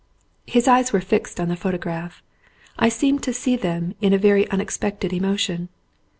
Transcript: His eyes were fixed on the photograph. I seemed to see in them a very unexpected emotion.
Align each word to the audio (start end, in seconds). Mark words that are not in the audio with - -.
His 0.47 0.67
eyes 0.67 0.91
were 0.91 0.99
fixed 0.99 1.39
on 1.39 1.47
the 1.49 1.55
photograph. 1.55 2.23
I 2.79 2.89
seemed 2.89 3.21
to 3.21 3.33
see 3.35 3.53
in 3.53 3.59
them 3.59 3.95
a 4.01 4.17
very 4.17 4.49
unexpected 4.49 5.13
emotion. 5.13 5.69